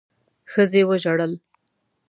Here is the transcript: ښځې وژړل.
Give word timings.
ښځې 0.51 0.81
وژړل. 0.89 1.31